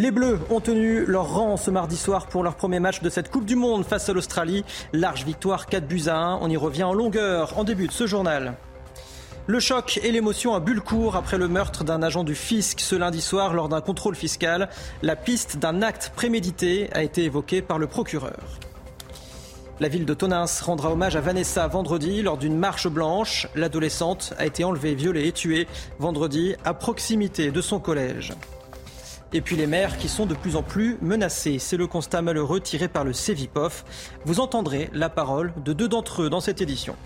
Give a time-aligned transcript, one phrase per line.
[0.00, 3.30] Les Bleus ont tenu leur rang ce mardi soir pour leur premier match de cette
[3.30, 4.64] Coupe du Monde face à l'Australie.
[4.94, 6.38] Large victoire 4 buts à 1.
[6.40, 8.54] On y revient en longueur en début de ce journal.
[9.46, 13.20] Le choc et l'émotion à Bullecourt après le meurtre d'un agent du fisc ce lundi
[13.20, 14.70] soir lors d'un contrôle fiscal.
[15.02, 18.40] La piste d'un acte prémédité a été évoquée par le procureur.
[19.80, 23.48] La ville de Tonins rendra hommage à Vanessa vendredi lors d'une marche blanche.
[23.54, 25.68] L'adolescente a été enlevée, violée et tuée
[25.98, 28.32] vendredi à proximité de son collège.
[29.32, 31.58] Et puis les maires qui sont de plus en plus menacés.
[31.58, 33.84] C'est le constat malheureux tiré par le Cevipof.
[34.24, 36.96] Vous entendrez la parole de deux d'entre eux dans cette édition.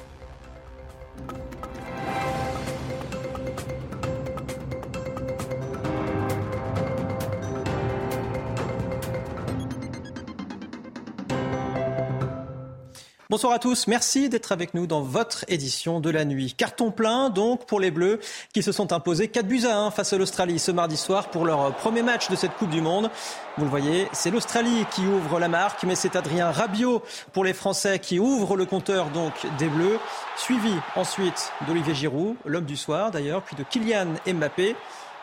[13.30, 16.52] Bonsoir à tous, merci d'être avec nous dans votre édition de la nuit.
[16.52, 18.20] Carton plein donc pour les Bleus
[18.52, 21.46] qui se sont imposés 4 buts à 1 face à l'Australie ce mardi soir pour
[21.46, 23.10] leur premier match de cette Coupe du Monde.
[23.56, 27.54] Vous le voyez, c'est l'Australie qui ouvre la marque, mais c'est Adrien Rabiot pour les
[27.54, 29.98] Français qui ouvre le compteur donc des Bleus,
[30.36, 34.76] suivi ensuite d'Olivier Giroud, l'homme du soir d'ailleurs, puis de Kylian Mbappé.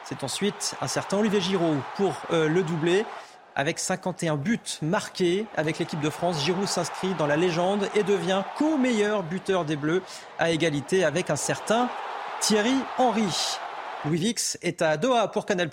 [0.06, 3.06] C'est ensuite un certain Olivier Giroud pour euh, le doubler.
[3.56, 8.44] Avec 51 buts marqués avec l'équipe de France, Giroud s'inscrit dans la légende et devient
[8.58, 10.02] co-meilleur buteur des Bleus
[10.40, 11.90] à égalité avec un certain
[12.40, 13.58] Thierry Henry.
[14.06, 15.70] Louis Vix est à Doha pour Canal+.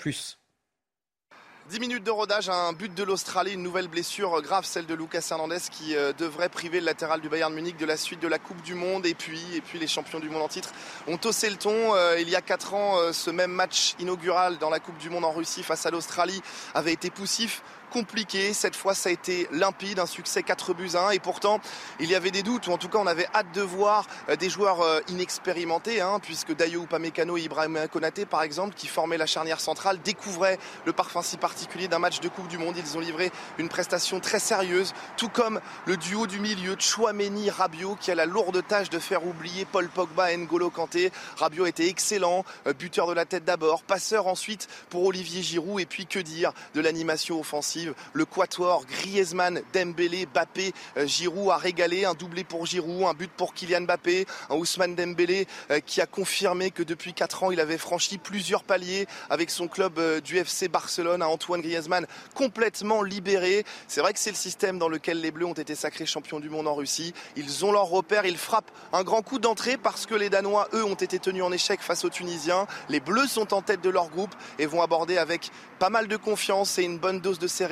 [1.68, 5.26] 10 minutes de rodage, un but de l'Australie, une nouvelle blessure grave, celle de Lucas
[5.30, 8.38] Hernandez qui euh, devrait priver le latéral du Bayern Munich de la suite de la
[8.38, 9.04] Coupe du Monde.
[9.04, 10.70] Et puis, et puis les champions du monde en titre
[11.08, 11.94] ont haussé le ton.
[11.94, 15.10] Euh, il y a 4 ans, euh, ce même match inaugural dans la Coupe du
[15.10, 16.40] Monde en Russie face à l'Australie
[16.72, 18.52] avait été poussif compliqué.
[18.52, 21.10] Cette fois, ça a été limpide, un succès 4 buts à 1.
[21.10, 21.60] Et pourtant,
[22.00, 24.36] il y avait des doutes, ou en tout cas, on avait hâte de voir euh,
[24.36, 29.16] des joueurs euh, inexpérimentés, hein, puisque Dayo Upamecano et Ibrahim Konaté, par exemple, qui formaient
[29.16, 32.76] la charnière centrale, découvraient le parfum si particulier d'un match de Coupe du Monde.
[32.76, 37.96] Ils ont livré une prestation très sérieuse, tout comme le duo du milieu, Chouameni Rabiot,
[38.00, 41.10] qui a la lourde tâche de faire oublier Paul Pogba et N'Golo Kanté.
[41.36, 45.86] Rabiot était excellent, euh, buteur de la tête d'abord, passeur ensuite pour Olivier Giroud, et
[45.86, 47.77] puis que dire de l'animation offensive
[48.12, 52.04] le quatuor Griezmann, Dembélé, Bappé, euh, Giroud a régalé.
[52.04, 56.06] Un doublé pour Giroud, un but pour Kylian Bappé, un Ousmane Dembélé euh, qui a
[56.06, 60.36] confirmé que depuis 4 ans, il avait franchi plusieurs paliers avec son club euh, du
[60.38, 61.22] FC Barcelone.
[61.22, 63.64] Un Antoine Griezmann complètement libéré.
[63.86, 66.50] C'est vrai que c'est le système dans lequel les Bleus ont été sacrés champions du
[66.50, 67.14] monde en Russie.
[67.36, 70.84] Ils ont leur repère, ils frappent un grand coup d'entrée parce que les Danois, eux,
[70.84, 72.66] ont été tenus en échec face aux Tunisiens.
[72.88, 76.16] Les Bleus sont en tête de leur groupe et vont aborder avec pas mal de
[76.16, 77.67] confiance et une bonne dose de sérénité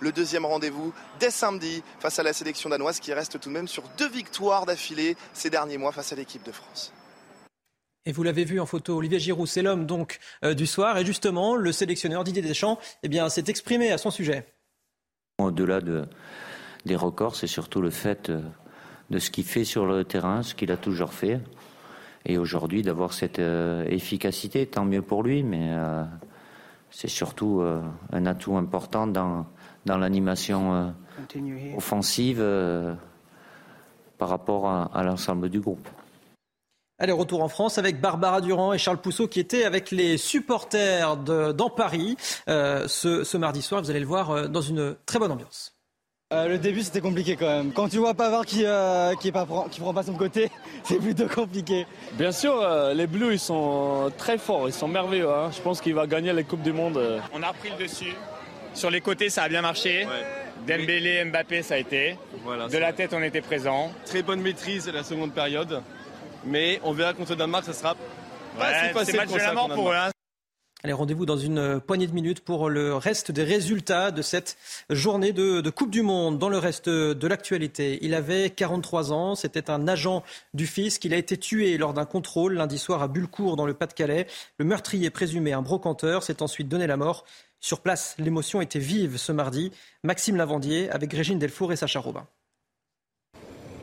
[0.00, 3.68] le deuxième rendez-vous dès samedi face à la sélection danoise qui reste tout de même
[3.68, 6.92] sur deux victoires d'affilée ces derniers mois face à l'équipe de France.
[8.04, 10.98] Et vous l'avez vu en photo, Olivier Giroud, c'est l'homme donc euh, du soir.
[10.98, 14.44] Et justement, le sélectionneur Didier Deschamps eh bien, s'est exprimé à son sujet.
[15.38, 16.06] Au-delà de,
[16.84, 18.40] des records, c'est surtout le fait euh,
[19.10, 21.40] de ce qu'il fait sur le terrain, ce qu'il a toujours fait.
[22.24, 25.70] Et aujourd'hui, d'avoir cette euh, efficacité, tant mieux pour lui, mais
[26.92, 27.80] c'est surtout euh,
[28.12, 29.46] un atout important dans,
[29.86, 32.94] dans l'animation euh, offensive euh,
[34.18, 35.88] par rapport à, l'ensemble du groupe.
[36.98, 41.16] Allez, retour en France avec Barbara Durand et Charles Pousseau qui étaient avec les supporters
[41.16, 42.16] dans Paris
[42.46, 43.82] ce, ce, mardi soir.
[43.82, 45.74] Vous allez le voir dans une très bonne ambiance.
[46.32, 47.72] Euh, le début c'était compliqué quand même.
[47.72, 50.50] Quand tu vois Pavard qui, euh, qui, pas, qui prend pas son côté,
[50.82, 51.86] c'est plutôt compliqué.
[52.14, 55.30] Bien sûr, euh, les Bleus ils sont très forts, ils sont merveilleux.
[55.30, 55.50] Hein.
[55.54, 57.20] Je pense qu'il va gagner les Coupes du Monde.
[57.34, 58.14] On a pris le dessus.
[58.72, 60.06] Sur les côtés ça a bien marché.
[60.66, 62.16] Dembélé, Mbappé ça a été.
[62.70, 63.92] de la tête on était présent.
[64.06, 65.82] Très bonne maîtrise la seconde période.
[66.44, 67.94] Mais on verra contre Danemark, ça sera
[68.58, 69.12] pas si facile.
[69.12, 69.94] C'est match de la mort pour eux.
[69.94, 70.11] Hein.
[70.84, 74.56] Allez, rendez-vous dans une euh, poignée de minutes pour le reste des résultats de cette
[74.90, 76.40] journée de, Coupe du Monde.
[76.40, 80.24] Dans le reste de l'actualité, il avait 43 ans, c'était un agent
[80.54, 81.04] du fisc.
[81.04, 84.26] Il a été tué lors d'un contrôle lundi soir à Bullecourt dans le Pas-de-Calais.
[84.58, 87.24] Le meurtrier présumé, un brocanteur, s'est ensuite donné la mort.
[87.60, 89.70] Sur place, l'émotion était vive ce mardi.
[90.02, 92.26] Maxime Lavandier avec Régine Delfour et Sacha Robin.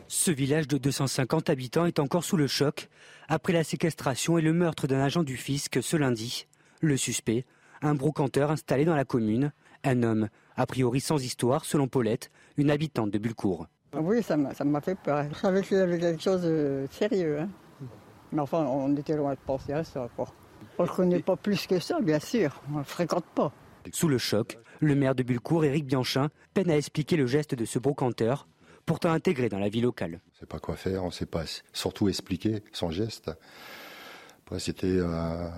[0.06, 2.90] Ce village de 250 habitants est encore sous le choc
[3.28, 6.46] après la séquestration et le meurtre d'un agent du fisc ce lundi.
[6.80, 7.44] Le suspect,
[7.82, 9.52] un brocanteur installé dans la commune,
[9.84, 13.66] un homme a priori sans histoire selon Paulette, une habitante de Bulcourt.
[13.94, 15.24] Oui, ça m'a fait peur.
[15.32, 17.40] Je savais qu'il y avait quelque chose de sérieux.
[17.40, 17.48] Hein.
[18.32, 20.08] Mais enfin, on était loin de penser à ça.
[20.78, 22.62] On ne connaît pas plus que ça, bien sûr.
[22.72, 23.52] On ne fréquente pas.
[23.92, 27.64] Sous le choc, le maire de Bulcourt, Éric Bianchin, peine à expliquer le geste de
[27.64, 28.46] ce brocanteur,
[28.86, 30.20] pourtant intégré dans la vie locale.
[30.24, 33.30] On ne sait pas quoi faire, on ne sait pas surtout expliquer son geste.
[34.44, 35.48] Après, c'était euh,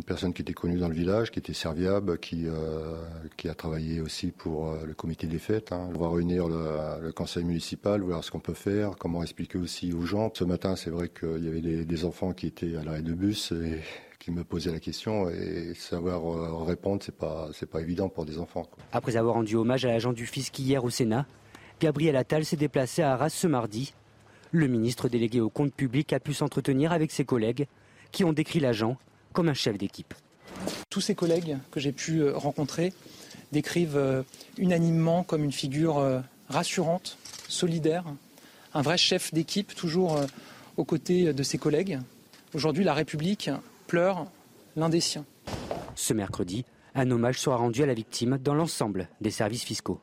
[0.00, 2.96] une personne qui était connue dans le village, qui était serviable, qui, euh,
[3.44, 5.72] a travaillé aussi pour euh, le comité des fêtes.
[5.72, 5.90] Hein.
[5.94, 10.32] Va réunir le, conseil municipal, voir ce qu'on peut faire, comment expliquer aussi aux gens.
[10.32, 13.52] Ce matin, c'est vrai qu'il y avait des, enfants qui étaient à l'arrêt de bus
[13.52, 13.80] et
[14.18, 18.38] qui me posaient la question et savoir euh, répondre, c'est pas pas évident pour des
[18.38, 18.66] enfants.
[18.92, 21.26] Après avoir rendu hommage à l'agent du fisc hier au Sénat,
[21.78, 23.92] Gabriel Attal s'est déplacé à Arras ce mardi.
[24.50, 27.66] Le ministre délégué au compte public a pu s'entretenir avec ses collègues
[28.12, 28.96] qui ont décrit l'agent
[29.32, 30.14] comme un chef d'équipe.
[30.88, 32.92] Tous ces collègues que j'ai pu euh, rencontrer
[33.52, 34.22] décrivent euh,
[34.58, 37.16] unanimement comme une figure euh, rassurante,
[37.48, 38.04] solidaire,
[38.74, 40.20] un vrai chef d'équipe toujours
[40.76, 41.98] aux côtés de ses collègues.
[42.54, 43.50] Aujourd'hui, la République
[43.88, 44.26] pleure
[44.76, 45.24] l'un des siens.
[45.96, 50.00] Ce mercredi, un hommage sera rendu à la victime dans l'ensemble des services fiscaux.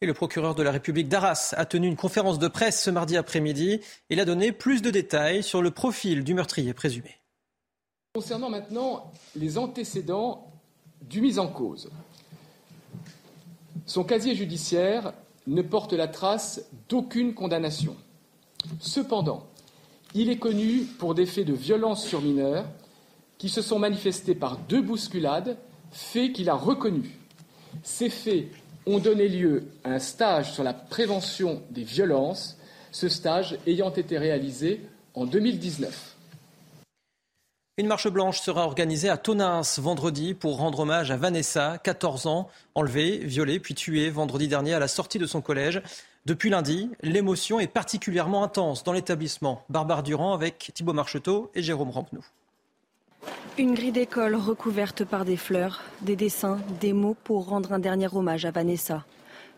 [0.00, 3.16] Et le procureur de la République d'Arras a tenu une conférence de presse ce mardi
[3.16, 3.80] après-midi.
[4.10, 7.23] Il a donné plus de détails sur le profil du meurtrier présumé.
[8.16, 10.46] Concernant maintenant les antécédents
[11.00, 11.90] du mis en cause,
[13.86, 15.12] son casier judiciaire
[15.48, 17.96] ne porte la trace d'aucune condamnation.
[18.78, 19.48] Cependant,
[20.14, 22.66] il est connu pour des faits de violence sur mineurs
[23.36, 25.58] qui se sont manifestés par deux bousculades,
[25.90, 27.10] faits qu'il a reconnus.
[27.82, 28.46] Ces faits
[28.86, 32.58] ont donné lieu à un stage sur la prévention des violences,
[32.92, 34.82] ce stage ayant été réalisé
[35.14, 36.13] en 2019.
[37.76, 42.48] Une marche blanche sera organisée à Tonins vendredi pour rendre hommage à Vanessa, 14 ans,
[42.76, 45.82] enlevée, violée puis tuée vendredi dernier à la sortie de son collège.
[46.24, 49.64] Depuis lundi, l'émotion est particulièrement intense dans l'établissement.
[49.70, 52.24] Barbare Durand avec Thibault Marcheteau et Jérôme Rampenou.
[53.58, 58.06] Une grille d'école recouverte par des fleurs, des dessins, des mots pour rendre un dernier
[58.14, 59.04] hommage à Vanessa.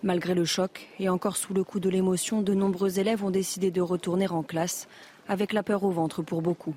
[0.02, 3.70] Malgré le choc et encore sous le coup de l'émotion, de nombreux élèves ont décidé
[3.70, 4.88] de retourner en classe,
[5.28, 6.74] avec la peur au ventre pour beaucoup.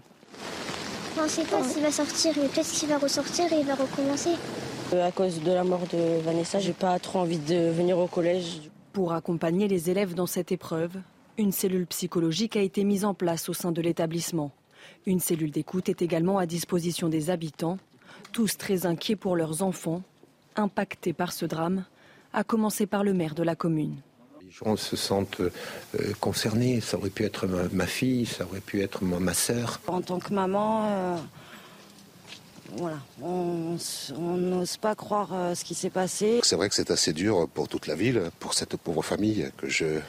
[1.17, 3.75] On ne sait pas s'il va sortir, mais peut-être qu'il va ressortir et il va
[3.75, 4.31] recommencer.
[4.93, 8.07] Euh, à cause de la mort de Vanessa, j'ai pas trop envie de venir au
[8.07, 8.61] collège.
[8.93, 10.97] Pour accompagner les élèves dans cette épreuve,
[11.37, 14.51] une cellule psychologique a été mise en place au sein de l'établissement.
[15.05, 17.77] Une cellule d'écoute est également à disposition des habitants,
[18.31, 20.01] tous très inquiets pour leurs enfants,
[20.55, 21.85] impactés par ce drame,
[22.33, 23.95] à commencer par le maire de la commune
[24.49, 25.49] les gens se sentent euh,
[26.19, 26.81] concernés.
[26.81, 29.79] Ça aurait pu être ma, fille, ça aurait pu être ma, ma sœur.
[29.87, 31.17] En tant que maman, euh,
[32.77, 33.77] voilà, on
[34.37, 36.39] n'ose pas croire euh, ce qui s'est passé.
[36.43, 39.69] C'est vrai que c'est assez dur pour toute la ville, pour cette pauvre famille que
[39.69, 39.99] je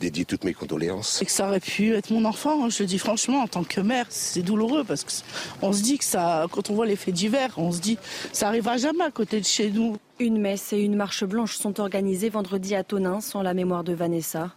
[0.00, 1.20] dédie toutes mes condoléances.
[1.22, 3.64] Et que ça aurait pu être mon enfant, hein, je le dis franchement, en tant
[3.64, 7.14] que mère, c'est douloureux parce qu'on se dit que ça, quand on voit les faits
[7.14, 7.98] divers, on se dit
[8.32, 9.96] ça arrivera jamais à côté de chez nous.
[10.18, 13.92] Une messe et une marche blanche sont organisées vendredi à Tonins en la mémoire de
[13.92, 14.50] Vanessa.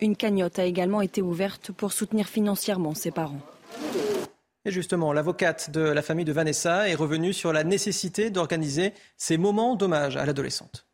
[0.00, 3.40] Une cagnotte a également été ouverte pour soutenir financièrement ses parents.
[4.64, 9.36] Et justement, l'avocate de la famille de Vanessa est revenue sur la nécessité d'organiser ces
[9.36, 10.86] moments d'hommage à l'adolescente.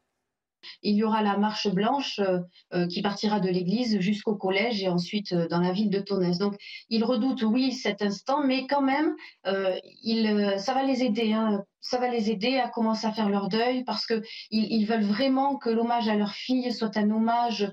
[0.82, 2.40] Il y aura la marche blanche euh,
[2.74, 6.36] euh, qui partira de l'église jusqu'au collège et ensuite euh, dans la ville de Tonnes.
[6.38, 6.56] Donc,
[6.88, 11.32] ils redoutent, oui, cet instant, mais quand même, ça va les aider.
[11.32, 11.62] Hein.
[11.80, 15.56] ça va les aider à commencer à faire leur deuil parce qu'ils ils veulent vraiment
[15.56, 17.72] que l'hommage à leur fille soit un hommage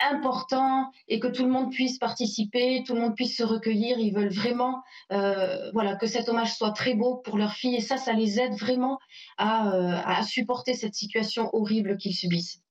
[0.00, 3.98] important et que tout le monde puisse participer, tout le monde puisse se recueillir.
[3.98, 7.80] Ils veulent vraiment euh, voilà, que cet hommage soit très beau pour leur fille et
[7.80, 8.98] ça, ça les aide vraiment
[9.38, 12.62] à, euh, à supporter cette situation horrible qu'ils subissent.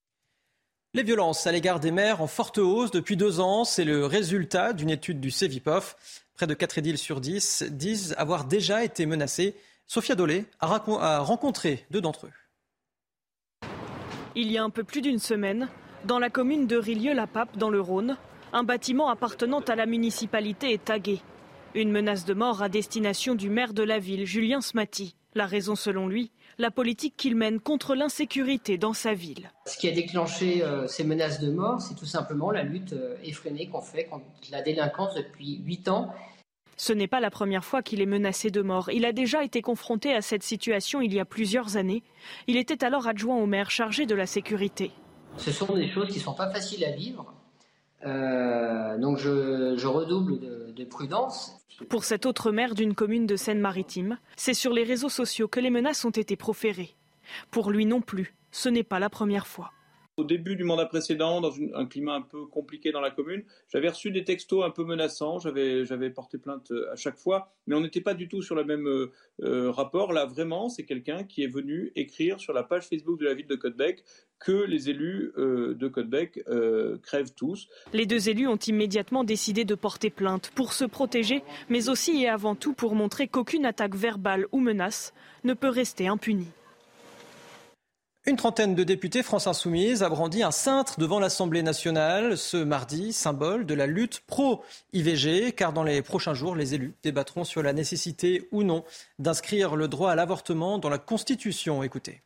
[0.93, 4.71] Les violences à l'égard des mères en forte hausse depuis deux ans, c'est le résultat
[4.71, 6.23] d'une étude du CEVIPOF.
[6.35, 9.55] Près de 4 édiles sur 10 disent avoir déjà été menacées.
[9.87, 12.31] Sophia Dolé a rencontré deux d'entre eux.
[14.35, 15.69] Il y a un peu plus d'une semaine,
[16.05, 18.17] dans la commune de Rilieu-la-Pape, dans le Rhône,
[18.53, 21.19] un bâtiment appartenant à la municipalité est tagué.
[21.73, 25.15] Une menace de mort à destination du maire de la ville, Julien Smati.
[25.33, 29.51] La raison, selon lui, la politique qu'il mène contre l'insécurité dans sa ville.
[29.65, 33.17] Ce qui a déclenché euh, ces menaces de mort, c'est tout simplement la lutte euh,
[33.23, 36.13] effrénée qu'on fait contre la délinquance depuis huit ans.
[36.77, 38.89] Ce n'est pas la première fois qu'il est menacé de mort.
[38.91, 42.03] Il a déjà été confronté à cette situation il y a plusieurs années.
[42.47, 44.91] Il était alors adjoint au maire chargé de la sécurité.
[45.37, 47.33] Ce sont des choses qui ne sont pas faciles à vivre.
[48.05, 50.39] Euh, donc je, redouble
[50.73, 51.53] de, prudence.
[51.89, 55.69] Pour cet autre maire d'une commune de Seine-Maritime, c'est sur les réseaux sociaux que les
[55.69, 56.93] menaces ont été proférées.
[57.51, 59.71] Pour lui non plus, ce n'est pas la première fois.
[60.17, 63.89] Au début du mandat précédent, dans un climat un peu compliqué dans la commune, j'avais
[63.89, 67.81] reçu des textos un peu menaçants, j'avais porté plainte euh, à chaque fois, mais on
[67.81, 69.11] n'était pas du tout sur le même euh,
[69.43, 70.13] euh, rapport.
[70.13, 73.47] Là, vraiment, c'est quelqu'un qui est venu écrire sur la page Facebook de la ville
[73.47, 74.05] de Codebec
[74.39, 76.43] que les élus de Codebec
[77.01, 77.69] crèvent tous.
[77.93, 82.27] Les deux élus ont immédiatement décidé de porter plainte pour se protéger, mais aussi et
[82.27, 85.13] avant tout pour montrer qu'aucune attaque verbale ou menace
[85.45, 86.51] ne peut rester impunie.
[88.27, 93.13] Une trentaine de députés France Insoumise a brandi un cintre devant l'Assemblée nationale ce mardi,
[93.13, 97.71] symbole de la lutte pro-IVG, car dans les prochains jours, les élus débattront sur la
[97.71, 98.83] nécessité ou non
[99.19, 101.83] d'inscrire le droit à l'avortement dans la Constitution.
[101.83, 102.24] Écoutez.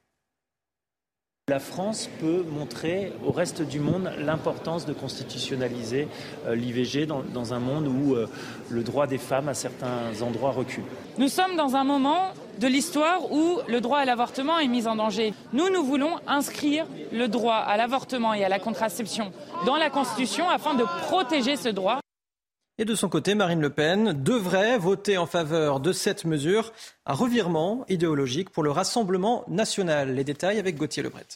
[1.50, 6.08] La France peut montrer au reste du monde l'importance de constitutionnaliser
[6.46, 8.27] euh, l'IVG dans, un monde où euh,
[8.70, 10.84] le droit des femmes à certains endroits recule.
[11.18, 14.96] Nous sommes dans un moment de l'histoire où le droit à l'avortement est mis en
[14.96, 15.34] danger.
[15.51, 19.32] Nous, nous voulons inscrire le droit à l'avortement et à la contraception
[19.65, 22.00] dans la Constitution afin de protéger ce droit.
[22.81, 26.71] Et de son côté, Marine Le Pen devrait voter en faveur de cette mesure,
[27.05, 30.15] un revirement idéologique pour le Rassemblement national.
[30.15, 31.27] Les détails avec Gauthier Lebret.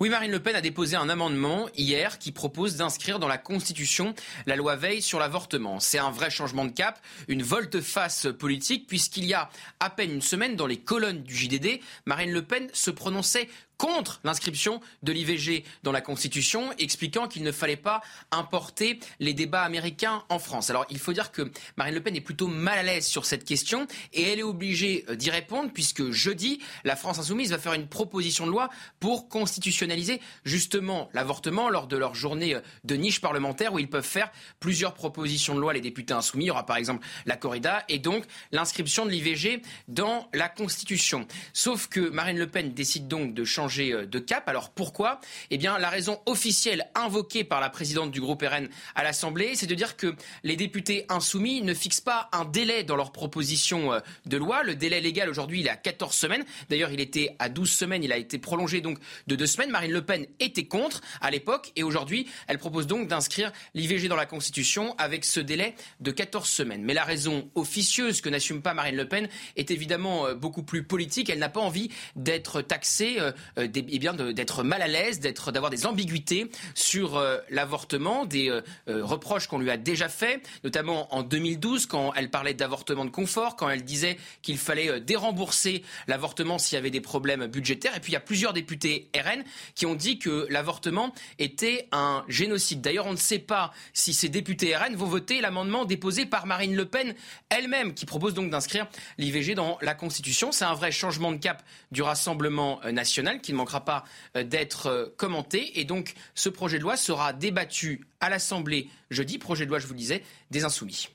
[0.00, 4.14] Oui, Marine Le Pen a déposé un amendement hier qui propose d'inscrire dans la Constitution
[4.46, 5.78] la loi Veil sur l'avortement.
[5.78, 6.98] C'est un vrai changement de cap,
[7.28, 9.48] une volte-face politique, puisqu'il y a
[9.78, 13.48] à peine une semaine, dans les colonnes du JDD, Marine Le Pen se prononçait
[13.80, 19.62] contre l'inscription de l'IVG dans la Constitution, expliquant qu'il ne fallait pas importer les débats
[19.62, 20.68] américains en France.
[20.68, 23.46] Alors il faut dire que Marine Le Pen est plutôt mal à l'aise sur cette
[23.46, 27.72] question et elle est obligée euh, d'y répondre puisque jeudi, la France insoumise va faire
[27.72, 28.68] une proposition de loi
[29.00, 34.04] pour constitutionnaliser justement l'avortement lors de leur journée euh, de niche parlementaire où ils peuvent
[34.04, 36.44] faire plusieurs propositions de loi, les députés insoumis.
[36.44, 41.26] Il y aura par exemple la corrida et donc l'inscription de l'IVG dans la Constitution.
[41.54, 44.48] Sauf que Marine Le Pen décide donc de changer euh, de cap.
[44.48, 45.20] Alors pourquoi?
[45.50, 49.66] Eh bien, la raison officielle invoquée par la présidente du groupe RN à l'Assemblée, c'est
[49.66, 54.00] de dire que les députés insoumis ne fixent pas un délai dans leur proposition euh,
[54.26, 54.62] de loi.
[54.62, 56.44] Le délai légal aujourd'hui, il est à 14 semaines.
[56.68, 58.04] D'ailleurs, il était à 12 semaines.
[58.04, 59.70] Il a été prolongé donc de deux semaines.
[59.70, 64.16] Marine Le Pen était contre à l'époque et aujourd'hui, elle propose donc d'inscrire l'IVG dans
[64.16, 66.82] la Constitution avec ce délai de 14 semaines.
[66.82, 70.82] Mais la raison officieuse que n'assume pas Marine Le Pen est évidemment euh, beaucoup plus
[70.82, 71.30] politique.
[71.30, 73.18] Elle n'a pas envie d'être taxée
[73.62, 79.46] eh bien d'être mal à l'aise, d'avoir des ambiguïtés sur euh, l'avortement, des euh, reproches
[79.46, 83.68] qu'on lui a déjà fait, notamment en 2012 quand elle parlait d'avortement de confort, quand
[83.68, 87.96] elle disait qu'il fallait dérembourser l'avortement s'il y avait des problèmes budgétaires.
[87.96, 89.42] Et puis il y a plusieurs députés RN
[89.74, 92.80] qui ont dit que l'avortement était un génocide.
[92.80, 96.74] D'ailleurs, on ne sait pas si ces députés RN vont voter l'amendement déposé par Marine
[96.74, 97.14] Le Pen
[97.48, 98.86] elle-même, qui propose donc d'inscrire
[99.18, 100.52] l'IVG dans la Constitution.
[100.52, 101.62] C'est un vrai changement de cap
[101.92, 104.04] du Rassemblement national ne manquera pas
[104.36, 105.80] euh, d'être euh, commenté.
[105.80, 109.38] Et donc, ce projet de loi sera débattu à l'Assemblée jeudi.
[109.38, 111.08] Projet de loi, je vous le disais, des Insoumis.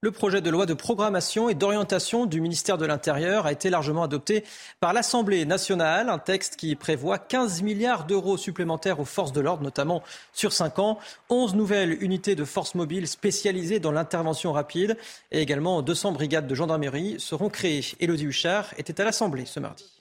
[0.00, 4.04] Le projet de loi de programmation et d'orientation du ministère de l'Intérieur a été largement
[4.04, 4.44] adopté
[4.78, 9.64] par l'Assemblée nationale, un texte qui prévoit 15 milliards d'euros supplémentaires aux forces de l'ordre,
[9.64, 11.00] notamment sur 5 ans,
[11.30, 14.96] 11 nouvelles unités de forces mobiles spécialisées dans l'intervention rapide
[15.32, 17.84] et également 200 brigades de gendarmerie seront créées.
[17.98, 19.97] Élodie Huchard était à l'Assemblée ce mardi.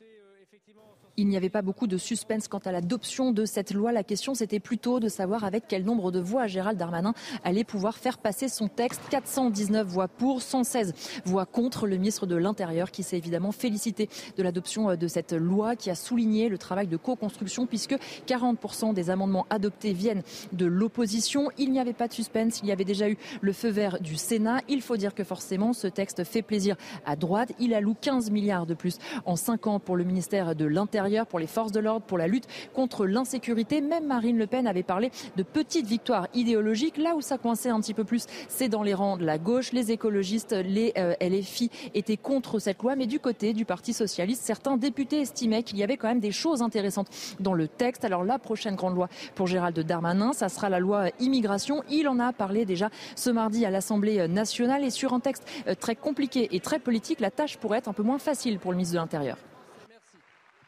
[1.20, 3.92] Il n'y avait pas beaucoup de suspense quant à l'adoption de cette loi.
[3.92, 7.98] La question, c'était plutôt de savoir avec quel nombre de voix Gérald Darmanin allait pouvoir
[7.98, 9.02] faire passer son texte.
[9.10, 10.94] 419 voix pour, 116
[11.26, 11.88] voix contre.
[11.88, 15.90] Le ministre de l'Intérieur qui s'est évidemment félicité de l'adoption euh, de cette loi, qui
[15.90, 17.96] a souligné le travail de co-construction puisque
[18.28, 20.22] 40% des amendements adoptés viennent
[20.54, 21.50] de l'opposition.
[21.58, 22.60] Il n'y avait pas de suspense.
[22.62, 24.62] Il y avait déjà eu le feu vert du Sénat.
[24.70, 26.76] Il faut dire que forcément, ce texte fait plaisir
[27.08, 27.54] à droite.
[27.58, 31.40] Il alloue 15 milliards de plus en 5 ans pour le ministère de l'Intérieur pour
[31.40, 33.82] les forces de l'ordre, pour la lutte contre l'insécurité.
[33.82, 36.98] Même Marine Le Pen avait parlé de petites victoires idéologiques.
[36.98, 39.72] Là où ça coinçait un petit peu plus, c'est dans les rangs de la gauche.
[39.72, 44.44] Les écologistes, les euh, LFI étaient contre cette loi, mais du côté du Parti socialiste,
[44.44, 47.08] certains députés estimaient qu'il y avait quand même des choses intéressantes
[47.40, 48.06] dans le texte.
[48.06, 51.84] Alors la prochaine grande loi pour Gérald Darmanin, ça sera la loi immigration.
[51.90, 55.76] Il en a parlé déjà ce mardi à l'Assemblée nationale et sur un texte euh,
[55.76, 58.78] très compliqué et très politique, la tâche pourrait être un peu moins facile pour le
[58.78, 59.38] ministre de l'Intérieur.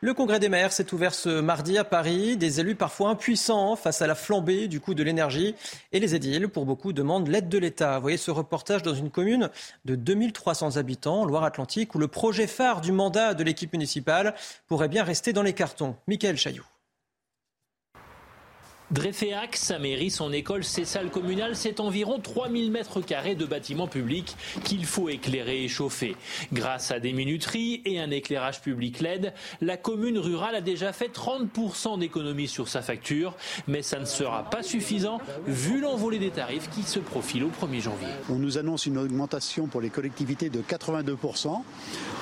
[0.02, 2.38] Le congrès des maires s'est ouvert ce mardi à Paris.
[2.38, 5.56] Des élus parfois impuissants face à la flambée du coût de l'énergie.
[5.92, 8.00] Et les édiles, pour beaucoup, demandent l'aide de l'État.
[8.00, 9.50] Voyez ce reportage dans une commune
[9.84, 14.36] de 2300 habitants, Loire-Atlantique, où le projet phare du mandat de l'équipe municipale
[14.68, 15.98] pourrait bien rester dans les cartons.
[16.08, 16.79] Michael Chailloux.
[18.92, 23.88] Dreyféac, sa mairie, son école, ses salles communales, c'est environ 3000 mètres carrés de bâtiments
[23.88, 26.16] publics qu'il faut éclairer et chauffer.
[26.54, 31.14] Grâce à des minuteries et un éclairage public LED, la commune rurale a déjà fait
[31.14, 33.36] 30% d'économies sur sa facture,
[33.68, 37.82] mais ça ne sera pas suffisant vu l'envolée des tarifs qui se profile au 1er
[37.82, 38.08] janvier.
[38.30, 41.62] On nous annonce une augmentation pour les collectivités de 82%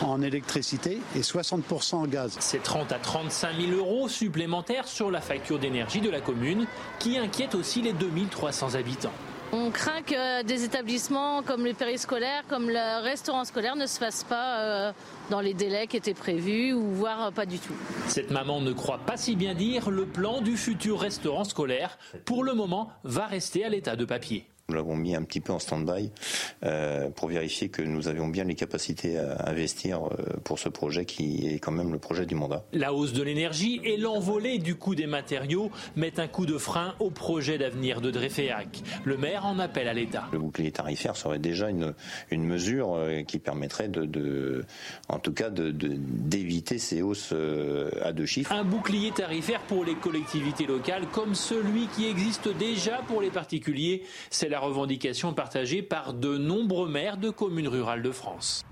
[0.01, 2.35] en électricité et 60% en gaz.
[2.41, 6.56] C'est 30 à 35 000 euros supplémentaires sur la facture d'énergie de la commune
[6.99, 9.13] qui inquiète aussi les 2300 habitants.
[9.53, 14.25] On craint que des établissements comme les périscolaires, comme le restaurant scolaire ne se fassent
[14.25, 14.91] pas euh,
[15.29, 17.73] dans les délais qui étaient prévus ou voire pas du tout.
[18.07, 22.43] Cette maman ne croit pas si bien dire le plan du futur restaurant scolaire, pour
[22.43, 24.47] le moment, va rester à l'état de papier.
[24.69, 26.11] Nous l'avons mis un petit peu en stand-by
[26.65, 31.05] euh, pour vérifier que nous avions bien les capacités à investir euh, pour ce projet
[31.05, 32.65] qui est quand même le projet du mandat.
[32.73, 36.95] La hausse de l'énergie et l'envolée du coût des matériaux mettent un coup de frein
[36.99, 38.83] au projet d'avenir de Dreyféac.
[39.05, 40.25] Le maire en appelle à l'État.
[40.33, 41.93] Le bouclier tarifaire serait déjà une,
[42.29, 44.65] une mesure euh, qui permettrait de, de
[45.07, 47.33] en tout cas d'éviter de, ces hausses
[48.01, 48.51] à deux chiffres.
[48.51, 54.03] Un bouclier tarifaire pour les collectivités locales comme celui qui existe déjà pour les particuliers.
[54.29, 58.63] C'est la revendication partagée par de nombreux maires de communes rurales de France.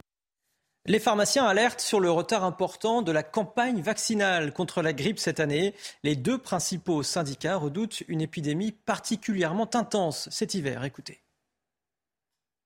[0.88, 5.40] Les pharmaciens alertent sur le retard important de la campagne vaccinale contre la grippe cette
[5.40, 5.74] année.
[6.04, 10.84] Les deux principaux syndicats redoutent une épidémie particulièrement intense cet hiver.
[10.84, 11.22] Écoutez.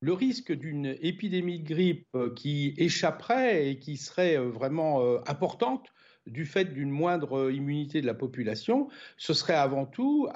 [0.02, 5.88] Le risque d'une épidémie de grippe qui échapperait et qui serait vraiment euh, importante
[6.30, 10.28] du fait d'une moindre immunité de la population, ce serait avant tout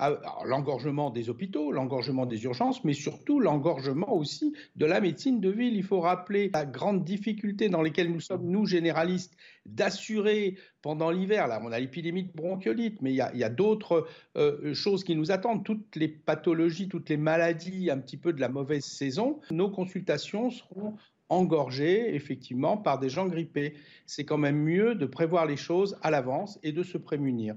[0.45, 5.75] l'engorgement des hôpitaux, l'engorgement des urgences, mais surtout l'engorgement aussi de la médecine de ville.
[5.75, 9.35] Il faut rappeler la grande difficulté dans laquelle nous sommes, nous généralistes,
[9.65, 14.73] d'assurer pendant l'hiver, là on a l'épidémie de bronchiolite, mais il y a, d'autres euh,
[14.73, 18.49] choses qui nous attendent, toutes les pathologies, toutes les maladies un petit peu de la
[18.49, 19.39] mauvaise saison.
[19.51, 20.95] Nos consultations seront
[21.29, 23.75] engorgés effectivement par des gens grippés.
[24.05, 27.55] C'est quand même mieux de prévoir les choses à l'avance et de se prémunir.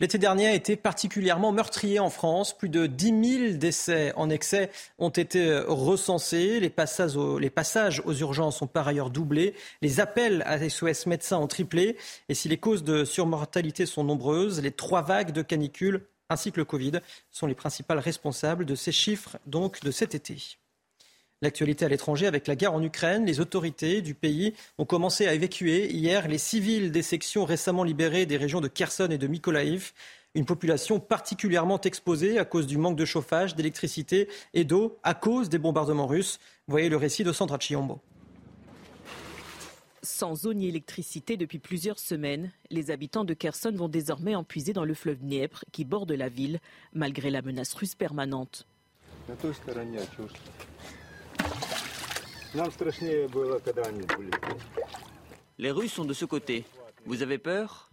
[0.00, 2.56] L'été dernier a été particulièrement meurtrier en France.
[2.56, 6.58] Plus de 10 000 décès en excès ont été recensés.
[6.58, 9.54] Les passages, aux, les passages aux urgences ont par ailleurs doublé.
[9.82, 11.96] Les appels à SOS médecins ont triplé.
[12.28, 16.58] Et si les causes de surmortalité sont nombreuses, les trois vagues de canicule ainsi que
[16.58, 20.58] le Covid sont les principales responsables de ces chiffres donc de cet été.
[21.44, 25.34] L'actualité à l'étranger avec la guerre en Ukraine, les autorités du pays ont commencé à
[25.34, 29.92] évacuer hier les civils des sections récemment libérées des régions de Kherson et de Mykolaiv.
[30.34, 35.50] Une population particulièrement exposée à cause du manque de chauffage, d'électricité et d'eau à cause
[35.50, 36.40] des bombardements russes.
[36.66, 38.00] Voyez le récit de Sandra Chiombo.
[40.02, 44.72] Sans eau ni électricité depuis plusieurs semaines, les habitants de Kherson vont désormais en puiser
[44.72, 46.58] dans le fleuve Dniepr qui borde la ville,
[46.94, 48.66] malgré la menace russe permanente.
[55.58, 56.64] Les Russes sont de ce côté.
[57.04, 57.90] Vous avez peur?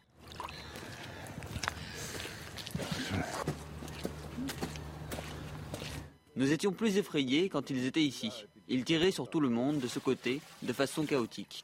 [6.35, 8.31] Nous étions plus effrayés quand ils étaient ici.
[8.67, 11.63] Ils tiraient sur tout le monde de ce côté de façon chaotique.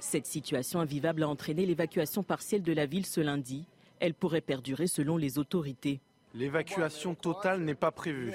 [0.00, 3.64] Cette situation invivable a entraîné l'évacuation partielle de la ville ce lundi.
[4.00, 6.00] Elle pourrait perdurer selon les autorités.
[6.36, 8.32] L'évacuation totale n'est pas prévue.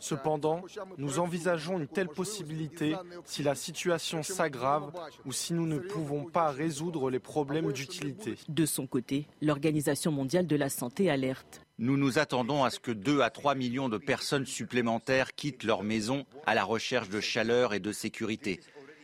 [0.00, 0.62] Cependant,
[0.98, 4.92] nous envisageons une telle possibilité si la situation s'aggrave
[5.24, 8.34] ou si nous ne pouvons pas résoudre les problèmes d'utilité.
[8.48, 11.62] De son côté, l'Organisation mondiale de la santé alerte.
[11.78, 15.82] Nous nous attendons à ce que 2 à 3 millions de personnes supplémentaires quittent leur
[15.82, 18.60] maison à la recherche de chaleur et de sécurité.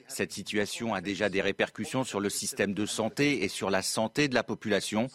[0.06, 4.28] Cette situation a déjà des répercussions sur le système de santé et sur la santé
[4.28, 5.08] de la population.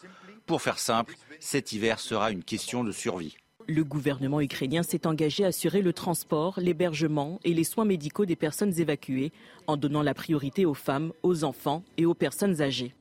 [0.49, 3.38] Pour faire simple, cet hiver sera une question de survie.
[3.67, 8.35] Le gouvernement ukrainien s'est engagé à assurer le transport, l'hébergement et les soins médicaux des
[8.35, 9.31] personnes évacuées,
[9.67, 12.95] en donnant la priorité aux femmes, aux enfants et aux personnes âgées.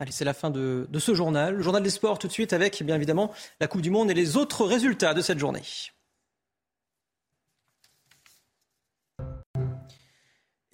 [0.00, 1.54] Allez, c'est la fin de, de, ce journal.
[1.54, 4.14] Le journal des sports tout de suite avec, bien évidemment, la Coupe du Monde et
[4.14, 5.62] les autres résultats de cette journée.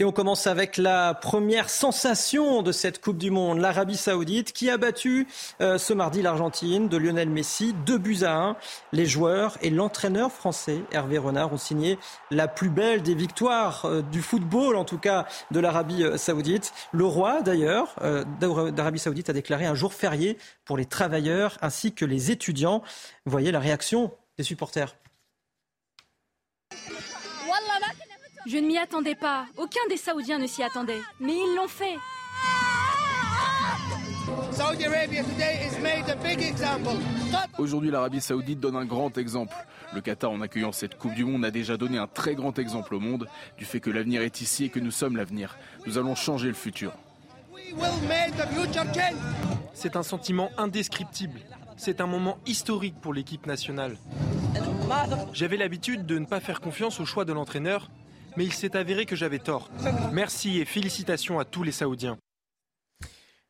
[0.01, 4.71] Et on commence avec la première sensation de cette Coupe du Monde, l'Arabie Saoudite, qui
[4.71, 5.29] a battu
[5.61, 8.57] euh, ce mardi l'Argentine de Lionel Messi, 2 buts à 1.
[8.93, 11.99] Les joueurs et l'entraîneur français, Hervé Renard, ont signé
[12.31, 16.73] la plus belle des victoires euh, du football, en tout cas de l'Arabie euh, Saoudite.
[16.93, 17.97] Le roi, d'ailleurs,
[18.41, 22.83] d'Arabie Saoudite a déclaré un jour férié pour les travailleurs ainsi que les étudiants.
[23.27, 24.95] Voyez la réaction des supporters.
[28.47, 29.47] Je ne m'y attendais pas.
[29.57, 31.01] Aucun des Saoudiens ne s'y attendait.
[31.21, 31.97] Mais ils l'ont fait.
[37.59, 39.55] Aujourd'hui, l'Arabie saoudite donne un grand exemple.
[39.93, 42.95] Le Qatar, en accueillant cette Coupe du Monde, a déjà donné un très grand exemple
[42.95, 45.59] au monde du fait que l'avenir est ici et que nous sommes l'avenir.
[45.87, 46.93] Nous allons changer le futur.
[49.75, 51.41] C'est un sentiment indescriptible.
[51.77, 53.97] C'est un moment historique pour l'équipe nationale.
[55.33, 57.91] J'avais l'habitude de ne pas faire confiance au choix de l'entraîneur,
[58.37, 59.71] mais il s'est avéré que j'avais tort.
[60.13, 62.19] Merci et félicitations à tous les Saoudiens.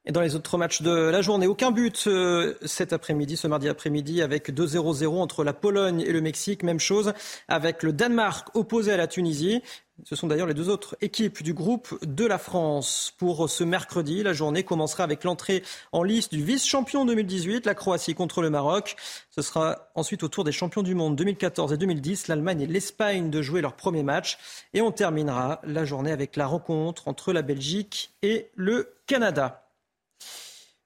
[0.06, 3.68] Et dans les autres matchs de la journée, aucun but euh, cet après-midi, ce mardi
[3.68, 6.62] après-midi, avec 2-0-0 entre la Pologne et le Mexique.
[6.62, 7.12] Même chose
[7.48, 9.62] avec le Danemark opposé à la Tunisie.
[10.04, 13.12] Ce sont d'ailleurs les deux autres équipes du groupe de la France.
[13.18, 18.14] Pour ce mercredi, la journée commencera avec l'entrée en liste du vice-champion 2018, la Croatie
[18.14, 18.96] contre le Maroc.
[19.30, 23.30] Ce sera ensuite au tour des champions du monde 2014 et 2010, l'Allemagne et l'Espagne
[23.30, 24.38] de jouer leur premier match.
[24.74, 29.59] Et on terminera la journée avec la rencontre entre la Belgique et le Canada.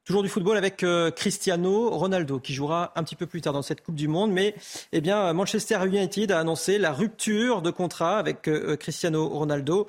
[0.04, 3.62] Toujours du football avec euh, Cristiano Ronaldo qui jouera un petit peu plus tard dans
[3.62, 4.32] cette Coupe du Monde.
[4.32, 4.54] Mais
[4.92, 9.86] eh bien, Manchester United a annoncé la rupture de contrat avec euh, euh, Cristiano Ronaldo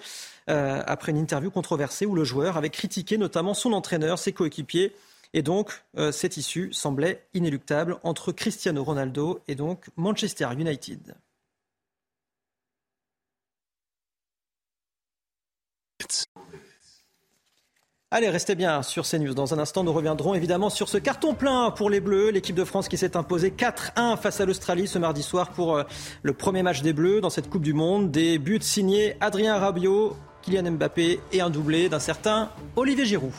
[0.47, 4.93] après une interview controversée où le joueur avait critiqué notamment son entraîneur, ses coéquipiers.
[5.33, 11.15] Et donc, cette issue semblait inéluctable entre Cristiano Ronaldo et donc Manchester United.
[18.15, 19.33] Allez, restez bien sur CNews.
[19.33, 22.29] Dans un instant, nous reviendrons évidemment sur ce carton plein pour les Bleus.
[22.29, 25.83] L'équipe de France qui s'est imposée 4-1 face à l'Australie ce mardi soir pour euh,
[26.23, 28.11] le premier match des Bleus dans cette Coupe du Monde.
[28.11, 33.33] Des buts signés Adrien Rabiot, Kylian Mbappé et un doublé d'un certain Olivier Giroud.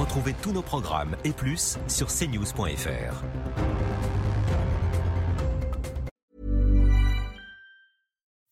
[0.00, 3.22] Retrouvez tous nos programmes et plus sur cnews.fr.